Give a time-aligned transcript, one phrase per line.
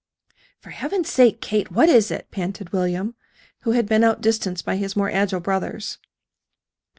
[0.59, 3.13] "For heaven's sake, Kate, what is it?" panted William,
[3.61, 5.99] who had been outdistanced by his more agile brothers.